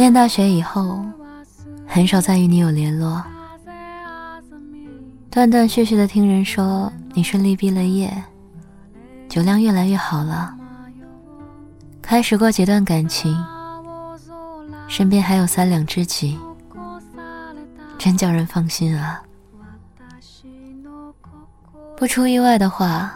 [0.00, 1.04] 念大学以后，
[1.86, 3.22] 很少再与你有联络。
[5.28, 8.10] 断断续续的听人说你顺利毕了业，
[9.28, 10.56] 酒量越来越好了，
[12.00, 13.36] 开始过几段感情，
[14.88, 16.38] 身边还有三两知己，
[17.98, 19.22] 真叫人放心啊！
[21.94, 23.12] 不出意外的话，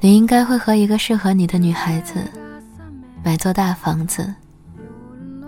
[0.00, 2.16] 你应该会和一个适合你的女孩子
[3.22, 4.34] 买座大房子，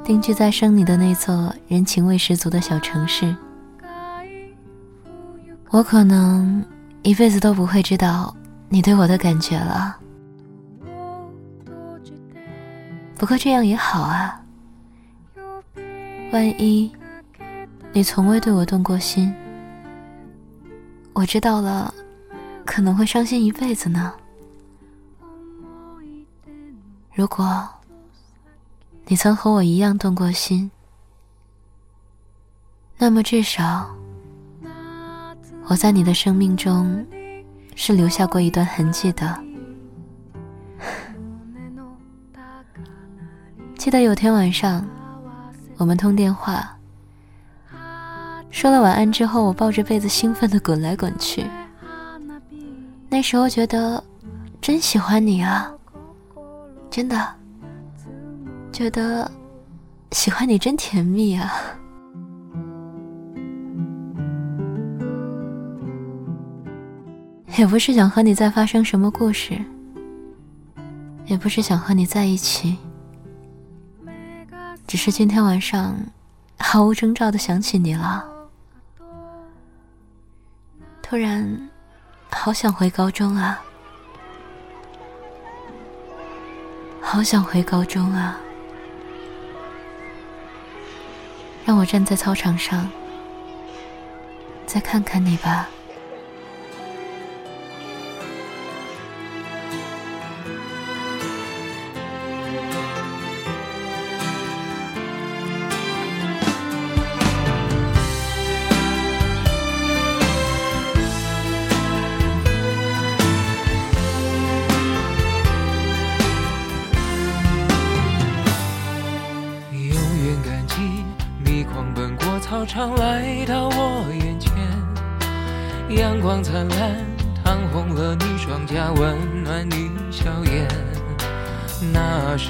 [0.04, 3.34] 定居在生你的那座人情味十足的小城市。
[5.70, 6.64] 我可能
[7.02, 8.34] 一辈子都不会知道
[8.68, 9.96] 你对我的感觉了，
[13.16, 14.38] 不过这样也好啊。
[16.32, 16.90] 万一
[17.92, 19.32] 你从未对我动过心，
[21.12, 21.94] 我知道了，
[22.66, 24.12] 可能会伤心一辈子呢。
[27.14, 27.68] 如果
[29.06, 30.70] 你曾和我一样动过心，
[32.98, 33.88] 那么至少。
[35.66, 37.06] 我在你的生命中
[37.76, 39.38] 是留下过一段痕迹的。
[43.76, 44.86] 记得有天晚上，
[45.76, 46.76] 我们通电话，
[48.50, 51.44] 说了晚安之后，我抱着被子兴奋的滚来滚去。
[53.08, 54.02] 那时候觉得
[54.60, 55.70] 真喜欢你啊，
[56.90, 57.34] 真的，
[58.72, 59.30] 觉得
[60.12, 61.52] 喜欢你真甜蜜啊。
[67.58, 69.62] 也不是想和你再发生什么故事，
[71.26, 72.78] 也不是想和你在一起，
[74.86, 75.94] 只是今天晚上
[76.58, 78.24] 毫无征兆的想起你了，
[81.02, 81.70] 突然
[82.30, 83.60] 好想回高中啊，
[87.02, 88.40] 好想回高中啊，
[91.64, 92.90] 让我站在操场上，
[94.66, 95.68] 再看看你吧。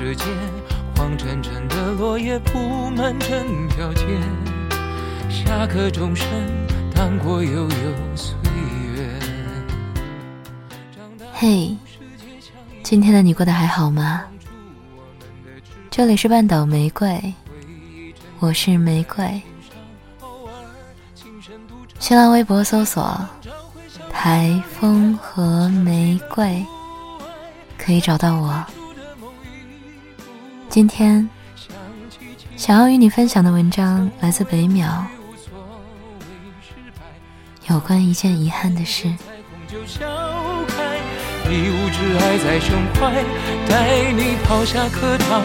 [0.03, 0.27] 时间，
[0.97, 4.05] 黄澄澄的落叶铺满整条街，
[5.31, 6.27] 下课钟声
[6.93, 8.37] 荡过悠悠岁
[8.97, 9.09] 月。
[11.33, 11.77] 嘿，
[12.83, 14.25] 今天的你过得还好吗？
[15.89, 17.33] 这里是半岛玫瑰，
[18.41, 19.41] 我是玫瑰。
[22.01, 23.25] 新浪微博搜索
[24.11, 26.67] “台风和玫瑰”，
[27.79, 28.65] 可以找到我。
[30.73, 31.29] 今天
[32.57, 35.05] 想要与你分享的文章来自北淼，
[37.69, 39.07] 有关一件遗憾的事。
[39.07, 39.19] 一
[41.69, 43.23] 无挚爱在胸怀，
[43.69, 45.43] 带你跑下课堂，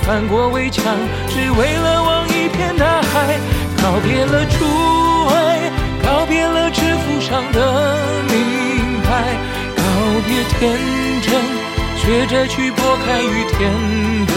[0.00, 0.96] 翻过围墙，
[1.28, 3.38] 只为了望一片大海，
[3.82, 4.64] 告别了初
[5.34, 5.70] 爱。
[6.02, 9.36] 告别了制服上的名牌，
[9.76, 9.82] 告
[10.26, 10.78] 别天
[11.20, 11.44] 真，
[11.98, 13.70] 学着去拨开雨天
[14.24, 14.32] 的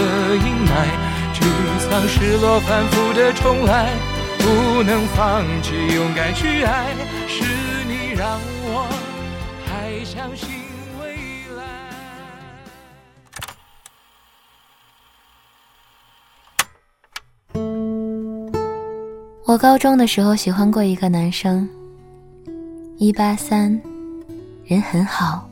[0.73, 0.89] 阴霾，
[1.33, 1.39] 沮
[1.79, 3.93] 丧、失落、反复的重来，
[4.39, 6.87] 不能放弃，勇敢去爱，
[7.27, 7.43] 是
[7.87, 8.87] 你让我
[9.65, 10.49] 还相信
[10.99, 11.15] 未
[11.55, 11.63] 来。
[19.45, 21.69] 我高中的时候喜欢过一个男生，
[22.97, 23.79] 一八三，
[24.65, 25.47] 人很好，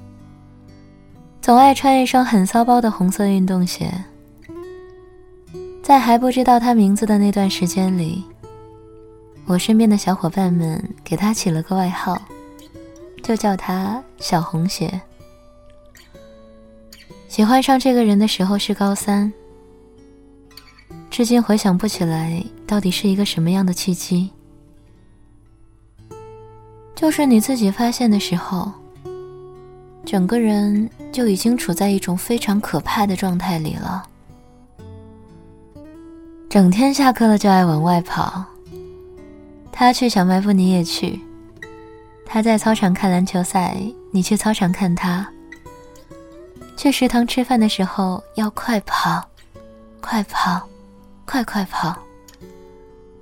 [1.42, 3.92] 总爱穿一双很骚包的红色运动鞋。
[5.84, 8.24] 在还不知道他名字的那段时间里，
[9.46, 12.22] 我身边的小伙伴们给他起了个外号，
[13.24, 15.02] 就叫他小红鞋。
[17.28, 19.32] 喜欢上这个人的时候是高三。
[21.10, 24.30] 至今回想不起来，到底是一个什么样的契机。
[26.96, 28.72] 就是你自己发现的时候，
[30.06, 34.08] 整个人就已经处在一种非常可怕的状态里了。
[36.52, 38.44] 整天下课了就爱往外跑，
[39.72, 41.18] 他去小卖部你也去，
[42.26, 43.82] 他在操场看篮球赛，
[44.12, 45.26] 你去操场看他。
[46.76, 49.24] 去食堂吃饭的时候要快跑，
[50.02, 50.62] 快跑。
[51.26, 51.96] 快快跑，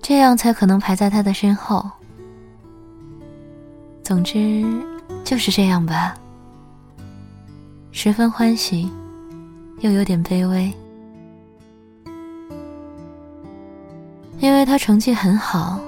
[0.02, 1.88] 这样才可能排在他的身后。
[4.02, 4.66] 总之，
[5.24, 6.16] 就是这样吧。
[7.92, 8.92] 十分欢喜，
[9.81, 10.74] 又有点卑微，
[14.39, 15.80] 因为他成绩很好，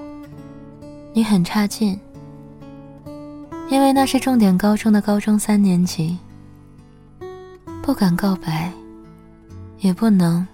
[1.13, 1.98] 你很差劲。
[3.69, 6.18] 因为那是重点高中的高中三年级，
[7.81, 8.69] 不敢告白，
[9.80, 10.45] 也不能。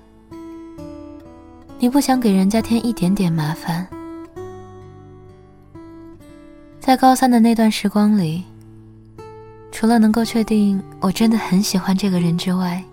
[1.79, 3.87] 你不想给人家添一点点麻烦。
[6.79, 8.43] 在高三的那段时光里，
[9.71, 12.83] 除了能够确定我真的很喜欢这个人之外，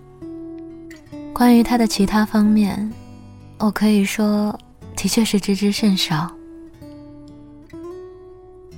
[1.31, 2.91] 关于他的其他方面，
[3.59, 4.59] 我可以说
[4.95, 6.31] 的确是知之甚少。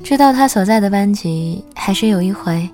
[0.04, 2.70] 知道他所在的班级，还是有一回，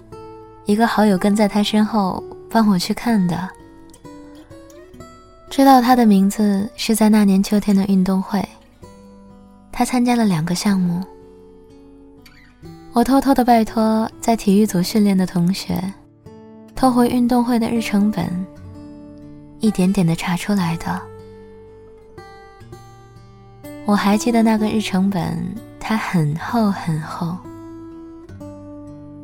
[0.65, 3.49] 一个好友跟在他身后帮我去看的。
[5.49, 8.43] 知道他的名字是在那年秋天的运动会，
[9.71, 11.03] 他参加了两个项目。
[12.91, 15.81] 我偷偷的拜托在体育组训练的同学，
[16.75, 18.27] 偷回运动会的日程本，
[19.59, 21.12] 一点点的查出来的。
[23.85, 25.55] 我还记得那个日程本。
[25.85, 27.35] 它很厚很厚，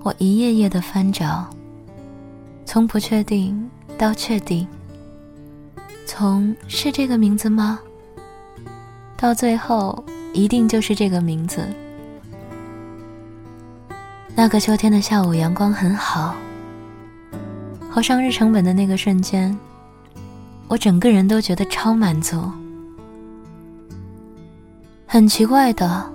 [0.04, 1.50] 我一页页的翻找，
[2.66, 4.68] 从不确定到确定，
[6.06, 7.80] 从是这个名字吗？
[9.16, 10.04] 到最后
[10.34, 11.66] 一定就是这个名字。
[14.36, 16.36] 那个秋天的下午，阳光很好，
[17.90, 19.58] 合上日程本的那个瞬间，
[20.68, 22.52] 我整个人都觉得超满足。
[25.12, 26.08] 很奇怪的。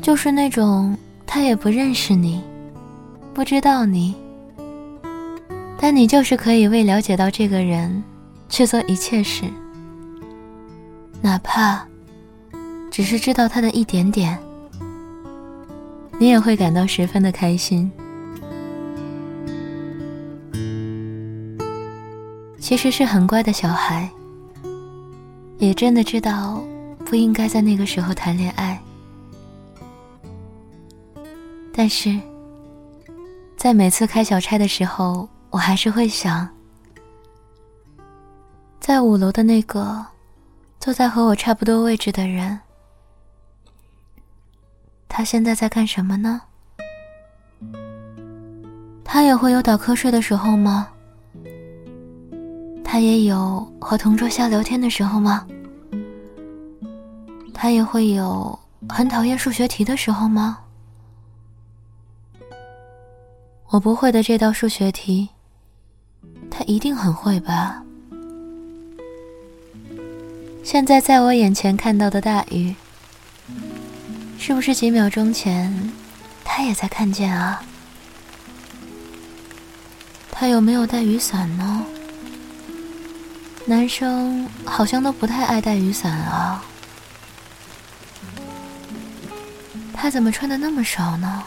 [0.00, 0.96] 就是那种
[1.26, 2.42] 他也不认识你，
[3.34, 4.14] 不知道你，
[5.78, 8.02] 但你就是可以为了解到这个人
[8.48, 9.44] 去做一切事，
[11.20, 11.86] 哪怕
[12.90, 14.38] 只是知道他的一点点，
[16.18, 17.90] 你也会感到十分的开心。
[22.58, 24.08] 其实是很乖的小孩，
[25.58, 26.62] 也真的知道
[27.04, 28.80] 不应该在那个时候谈恋爱。
[31.72, 32.18] 但是，
[33.56, 36.48] 在每次开小差的时候，我还是会想，
[38.80, 40.04] 在五楼的那个
[40.78, 42.60] 坐在和我差不多位置的人，
[45.08, 46.42] 他现在在干什么呢？
[49.04, 50.88] 他也会有打瞌睡的时候吗？
[52.84, 55.46] 他也有和同桌瞎聊天的时候吗？
[57.54, 58.58] 他也会有
[58.88, 60.58] 很讨厌数学题的时候吗？
[63.68, 65.30] 我不会的这道数学题，
[66.50, 67.82] 他一定很会吧？
[70.62, 72.74] 现在在我眼前看到的大雨，
[74.38, 75.92] 是不是几秒钟前
[76.44, 77.62] 他也在看见啊？
[80.30, 81.86] 他有没有带雨伞呢？
[83.66, 86.62] 男生好像都不太爱带雨伞啊。
[90.04, 91.42] 他怎么穿的那么少呢？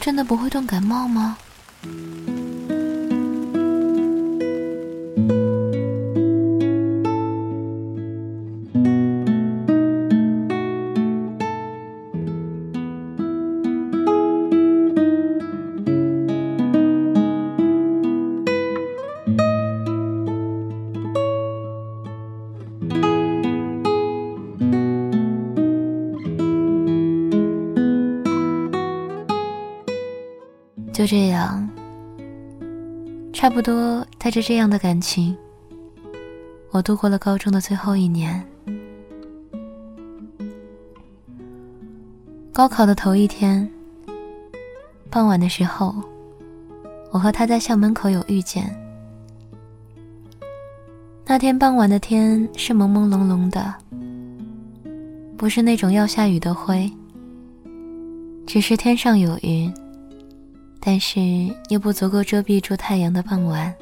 [0.00, 1.38] 真的不会冻感冒吗？
[30.98, 31.70] 就这样，
[33.32, 35.36] 差不多带着这样的感情，
[36.72, 38.44] 我度过了高中的最后一年。
[42.52, 43.70] 高考的头一天，
[45.08, 45.94] 傍晚的时候，
[47.12, 48.76] 我和他在校门口有遇见。
[51.24, 53.72] 那天傍晚的天是朦朦胧胧的，
[55.36, 56.90] 不是那种要下雨的灰，
[58.48, 59.72] 只是天上有云。
[60.90, 61.20] 但是
[61.68, 63.74] 又不足够遮蔽住太阳的傍晚，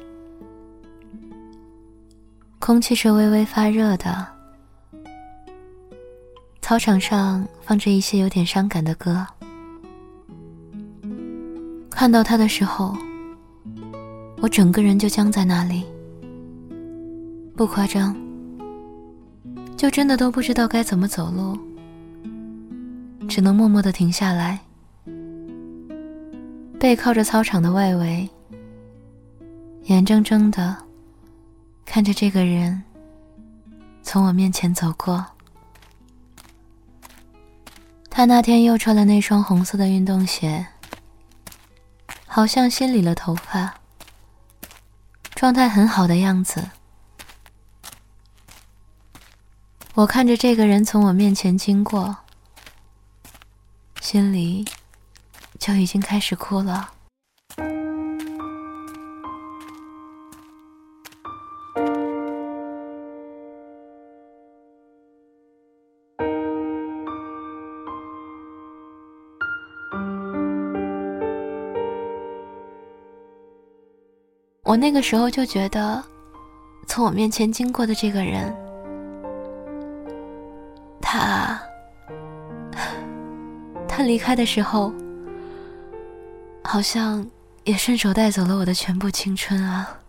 [2.59, 4.27] 空气是微微发热的。
[6.61, 9.25] 操场上放着一些有点伤感的歌。
[11.89, 12.93] 看到他的时候，
[14.41, 15.85] 我整个人就僵在那里，
[17.55, 18.13] 不夸张，
[19.77, 21.57] 就真的都不知道该怎么走路，
[23.29, 24.59] 只能默默的停下来。
[26.79, 28.29] 背靠着操场的外围，
[29.85, 30.77] 眼睁睁的
[31.85, 32.83] 看着这个人
[34.03, 35.25] 从我面前走过。
[38.09, 40.67] 他那天又穿了那双红色的运动鞋，
[42.27, 43.73] 好像新理了头发，
[45.33, 46.63] 状态很好的样子。
[49.95, 52.15] 我看着这个人从我面前经过，
[53.99, 54.63] 心里
[55.59, 56.89] 就已经开始哭了。
[74.63, 76.03] 我那个时候就觉得，
[76.87, 78.53] 从我面前经过的这个人，
[81.01, 81.57] 他，
[83.87, 84.91] 他离开的时候，
[86.69, 87.25] 好像
[87.63, 89.99] 也顺手带走了我的全部青春啊。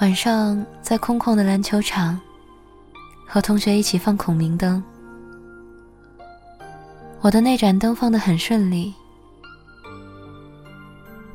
[0.00, 2.18] 晚上在空旷的篮球场，
[3.26, 4.82] 和同学一起放孔明灯。
[7.20, 8.94] 我的那盏灯放得很顺利，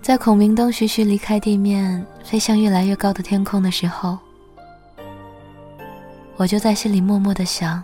[0.02, 4.18] 在孔明灯徐徐离开地面，飞向越来越高的天空的时候，
[6.36, 7.84] 我就在心里默默的想：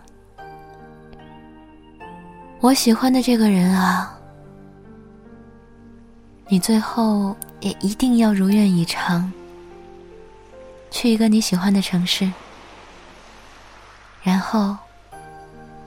[2.60, 4.18] 我喜欢的这个人啊，
[6.48, 9.32] 你最后也一定要如愿以偿。
[10.92, 12.30] 去一个你喜欢的城市，
[14.22, 14.78] 然后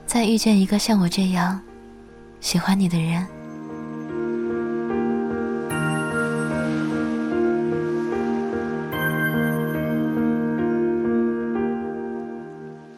[0.05, 1.61] 再遇见一个像我这样
[2.41, 3.25] 喜欢你的人。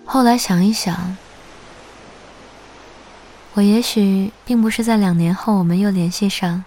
[0.06, 1.16] 后来想一想，
[3.54, 6.64] 我也许并不是在两年后我们又联系上，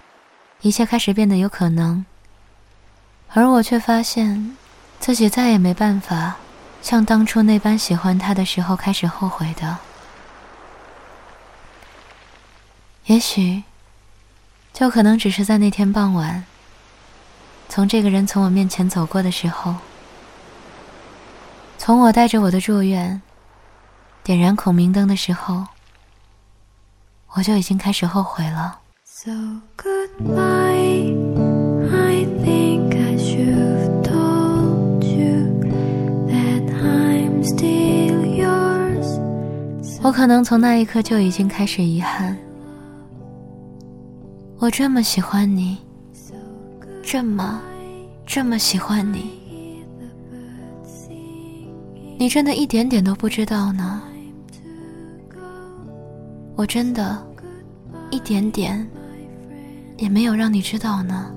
[0.61, 2.05] 一切开始变得有可能，
[3.31, 4.57] 而我却发现。
[5.01, 6.37] 自己再也没办法
[6.83, 9.79] 像当初那般喜欢他的时候开始后悔的。
[13.07, 13.65] 也许，
[14.73, 16.45] 就可能只是在那天傍晚，
[17.69, 19.75] 从这个人从我面前走过的时候，
[21.77, 23.21] 从我带着我的祝愿，
[24.23, 25.67] 点燃孔明灯的时候，
[27.31, 28.79] 我就已经开始后悔了。
[29.05, 29.33] So
[29.77, 31.40] goodbye,
[40.03, 42.37] 我可能从那一刻就已经开始遗憾。
[44.59, 45.77] 我这么喜欢你，
[47.03, 47.61] 这么，
[48.27, 49.31] 这么喜欢你，
[52.19, 54.03] 你真的一点点都不知道呢？
[56.57, 57.23] 我真的，
[58.11, 58.87] 一点点，
[59.99, 61.31] 也没有让你知道呢。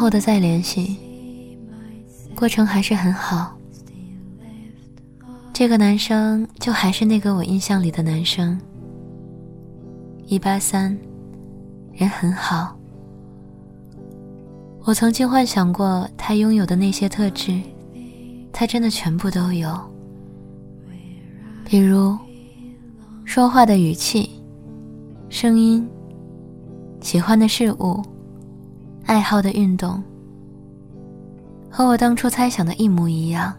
[0.00, 0.96] 后的再联系，
[2.34, 3.54] 过程还是很好。
[5.52, 8.58] 这个男生就还是那个我印象里的男生，
[10.24, 10.96] 一八三，
[11.92, 12.74] 人很好。
[14.84, 17.60] 我曾经幻想过他拥有的那些特质，
[18.50, 19.78] 他真的全部都有。
[21.62, 22.16] 比如，
[23.26, 24.30] 说话的语气、
[25.28, 25.86] 声音、
[27.02, 28.02] 喜欢的事物。
[29.10, 30.00] 爱好的运动
[31.68, 33.52] 和我当初猜想的一模一样。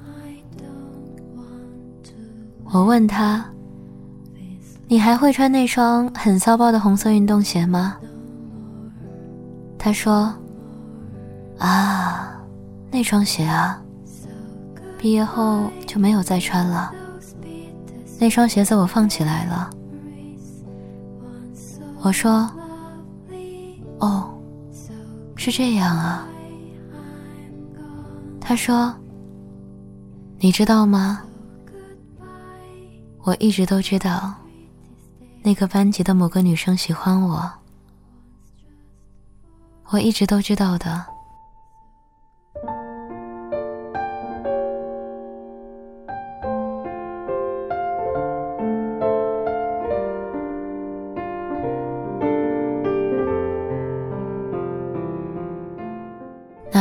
[2.72, 3.46] 我问他
[4.88, 7.98] ：“你还会穿那双很骚包的红色运动鞋吗？”
[9.77, 10.34] 他说
[11.60, 12.41] ：“啊，
[12.89, 13.84] 那双鞋啊，
[14.98, 16.93] 毕业后就没有再穿了。
[18.17, 19.70] 那双鞋子我放起来了。”
[22.01, 22.50] 我说
[24.00, 24.34] ：“哦。”
[25.41, 26.24] 是这样啊，
[28.39, 28.93] 他说
[30.38, 31.24] ：“你知道吗？
[33.24, 34.36] 我一直都知道，
[35.41, 37.51] 那个班级的某个女生喜欢我，
[39.86, 41.03] 我一直都知道的。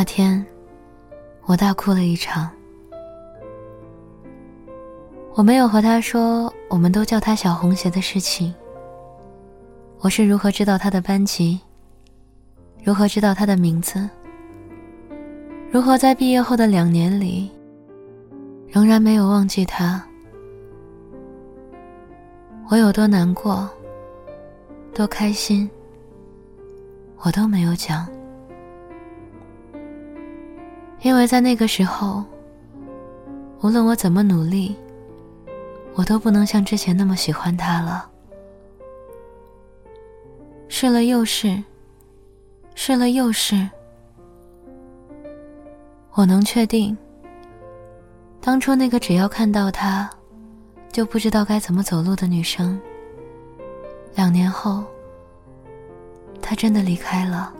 [0.00, 0.42] 那天，
[1.44, 2.50] 我大哭了一场。
[5.34, 8.54] 我没有和他说我们都叫他小红鞋的事情。
[9.98, 11.60] 我是如何知道他的班级？
[12.82, 14.08] 如何知道他的名字？
[15.70, 17.50] 如何在毕业后的两年里，
[18.68, 20.02] 仍然没有忘记他？
[22.70, 23.68] 我有多难过，
[24.94, 25.68] 多开心，
[27.18, 28.08] 我都没有讲，
[31.02, 32.22] 因为在那个时候，
[33.62, 34.76] 无论我怎么努力，
[35.94, 38.08] 我都不能像之前那么喜欢他了。
[40.68, 41.62] 试了又试，
[42.74, 43.68] 试了又试，
[46.12, 46.96] 我能确定，
[48.40, 50.08] 当初那个只要看到他，
[50.92, 52.78] 就不知道该怎么走路的女生，
[54.14, 54.84] 两年后，
[56.40, 57.52] 她真的离开了。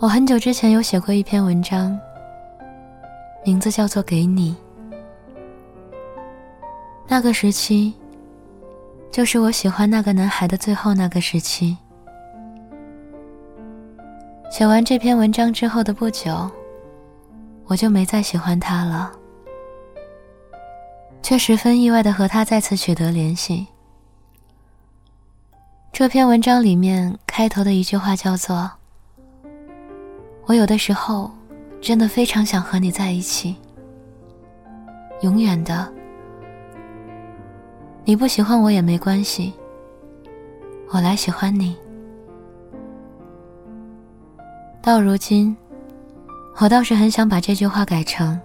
[0.00, 2.00] 我很久之前有写过一篇文章，
[3.44, 4.56] 名字叫做《给你》。
[7.06, 7.92] 那个时期，
[9.10, 11.76] 就是我喜欢那个男孩的最后那个时期。
[14.50, 16.50] 写完这篇文章之后的不久，
[17.66, 19.12] 我就没再喜欢他了，
[21.22, 23.66] 却十分意外的和他再次取得联系。
[25.92, 28.79] 这篇文章里面开头的一句话叫做。
[30.50, 31.30] 我有的时候
[31.80, 33.54] 真的非常想和你在一起，
[35.20, 35.88] 永远的。
[38.04, 39.52] 你不喜欢我也没关系，
[40.88, 41.76] 我来喜欢你。
[44.82, 45.56] 到如今，
[46.56, 48.36] 我倒是很想把这句话改成：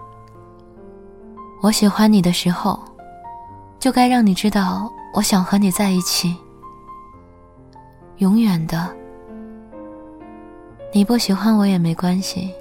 [1.63, 2.79] 我喜欢你的时候，
[3.79, 6.37] 就该让你知道我想和你在一起，
[8.17, 8.95] 永远的。
[10.95, 12.53] 你不喜欢我也没关系，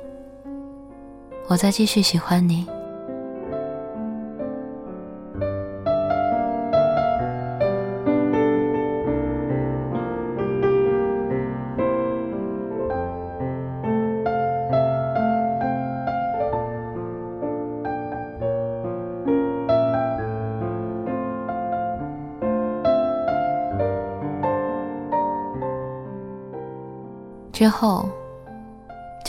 [1.47, 2.67] 我再继续喜欢你。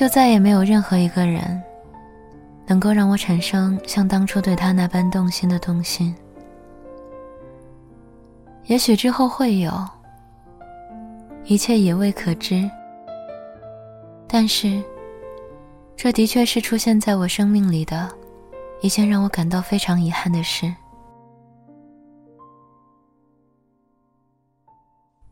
[0.05, 1.59] 就再也没有任何一个人，
[2.67, 6.15] 能够让我产生像当初对他那般动心的动心。
[8.65, 9.73] 也许之后会有，
[11.45, 12.69] 一切也未可知。
[14.27, 14.79] 但是，
[15.95, 18.07] 这的确是出现在我生命里的
[18.81, 20.71] 一件让我感到非常遗憾的事。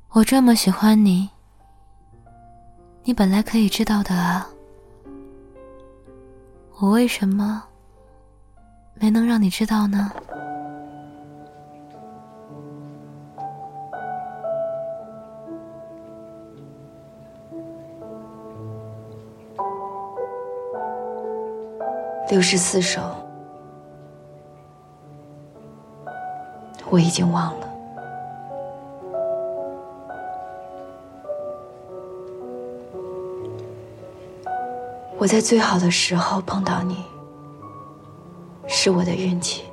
[0.09, 1.29] 我这么喜欢你，
[3.03, 4.49] 你本来可以知道的啊。
[6.83, 7.63] 我为什么
[8.95, 10.11] 没能让你知道呢？
[22.29, 23.15] 六十四首，
[26.89, 27.72] 我已经忘了。
[35.23, 37.05] 我在最好的时候碰到你，
[38.67, 39.63] 是我的运气。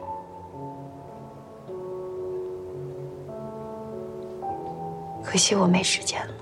[5.25, 6.35] 可惜我没时间了。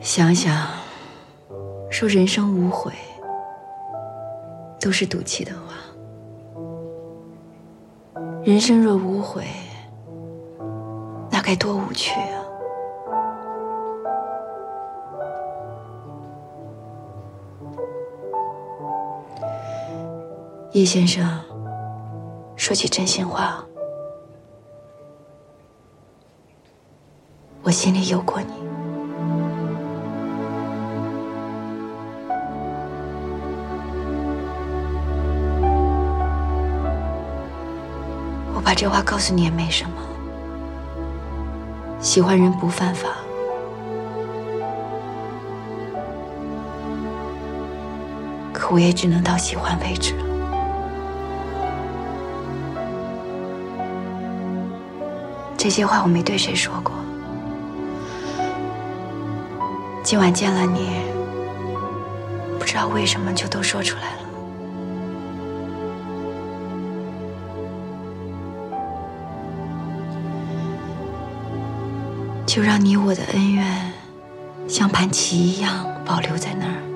[0.00, 0.66] 想想，
[1.88, 2.92] 说人生无悔，
[4.80, 5.76] 都是赌气的话。
[8.42, 9.46] 人生若无悔，
[11.30, 12.41] 那该多无趣啊！
[20.72, 21.22] 叶先生，
[22.56, 23.62] 说句真心话，
[27.62, 28.54] 我心里有过你。
[38.54, 39.96] 我把这话告诉你也没什么，
[42.00, 43.10] 喜欢人不犯法，
[48.54, 50.31] 可我也只能到喜欢为止了
[55.62, 56.92] 这些话我没对谁说过，
[60.02, 60.88] 今晚见了你，
[62.58, 64.18] 不知道为什么就都说出来了。
[72.44, 73.92] 就让你我的恩怨，
[74.66, 76.91] 像盘棋一样保留在那儿。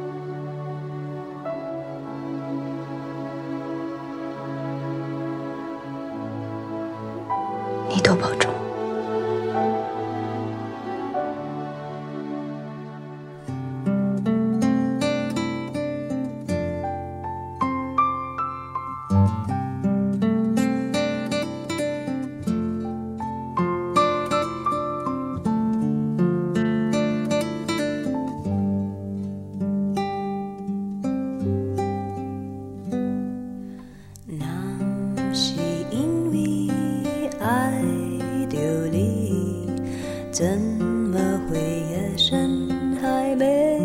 [41.48, 42.68] 回夜深
[43.00, 43.78] 还没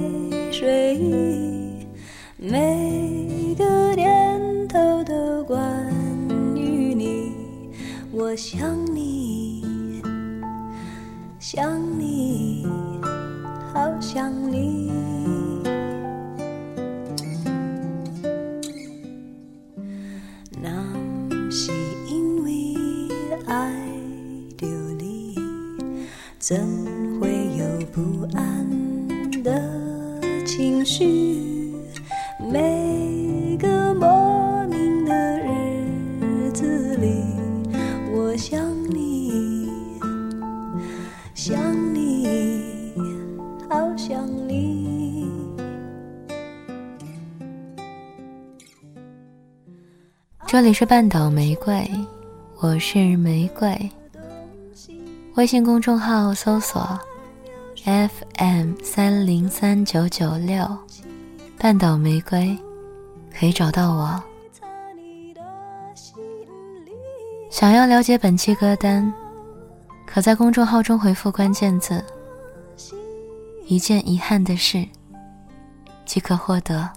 [0.52, 1.88] 睡意。
[2.38, 5.62] 每个念头都关
[6.56, 7.34] 于你
[8.12, 10.02] 我想你
[11.40, 12.66] 想你
[13.74, 14.92] 好想你。
[20.60, 20.70] 那
[21.50, 21.72] 是
[22.08, 22.76] 因为
[23.46, 23.72] 爱
[24.58, 25.36] 着你
[26.40, 26.91] 怎
[28.02, 28.68] 不安
[29.44, 29.62] 的
[30.44, 31.72] 情绪？
[32.52, 37.24] 每个莫名的日子里。
[38.12, 38.60] 我想
[38.90, 39.70] 你，
[41.36, 41.62] 想
[41.94, 42.92] 你，
[43.70, 45.30] 好想你。
[50.48, 51.88] 这里是半岛玫瑰，
[52.62, 53.92] 我是玫瑰。
[55.36, 57.00] 微信公众号搜索
[57.84, 60.78] FM 三零三九九六，
[61.58, 62.56] 半岛玫瑰，
[63.36, 64.24] 可以找到我。
[67.50, 69.12] 想要了解本期歌单，
[70.06, 72.04] 可在公众号中回复关键字
[73.66, 74.88] “一件遗憾的事”，
[76.06, 76.88] 即可获得。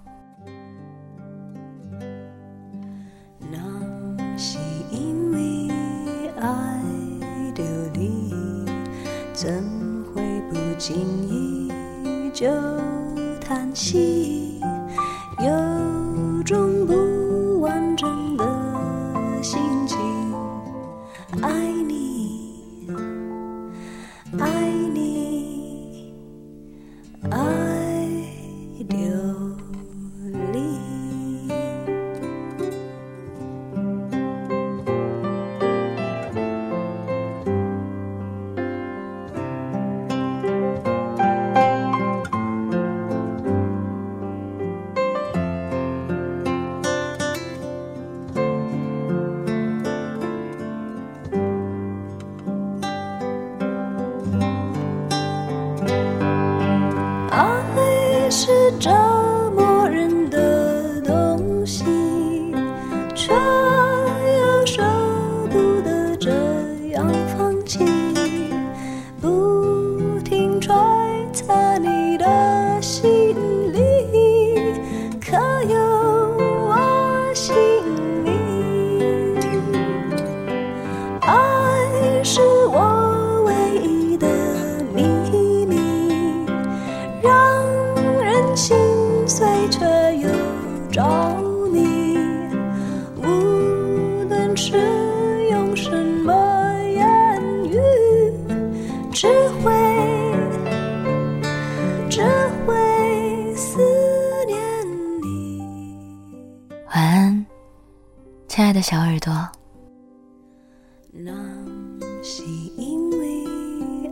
[112.77, 113.45] 因为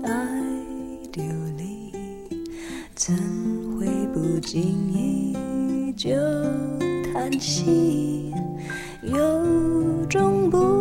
[0.05, 0.11] 爱
[1.13, 1.25] 流
[1.57, 1.93] 离，
[2.95, 3.15] 怎
[3.79, 6.11] 会不经意就
[7.13, 8.33] 叹息？
[9.03, 10.72] 有种不